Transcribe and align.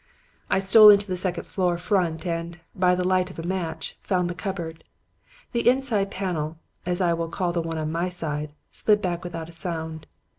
"I 0.49 0.57
stole 0.57 0.89
into 0.89 1.05
the 1.05 1.15
second 1.15 1.43
floor 1.43 1.77
front 1.77 2.25
and, 2.25 2.59
by 2.73 2.95
the 2.95 3.07
light 3.07 3.29
of 3.29 3.37
a 3.37 3.43
match, 3.43 3.99
found 4.01 4.31
the 4.31 4.33
cupboard. 4.33 4.83
The 5.51 5.69
inside 5.69 6.09
panel 6.09 6.57
as 6.87 7.01
I 7.01 7.13
will 7.13 7.29
call 7.29 7.51
the 7.53 7.61
one 7.61 7.77
on 7.77 7.91
my 7.91 8.09
side 8.09 8.53
slid 8.71 8.99
back 8.99 9.23
without 9.23 9.47
a 9.47 9.51
sound. 9.51 10.07